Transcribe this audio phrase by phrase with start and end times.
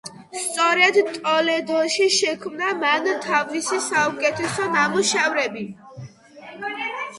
[0.43, 5.69] სწორედ ტოლედოში შექმნა მან თავისი საუკეთესო ნამუშევრები.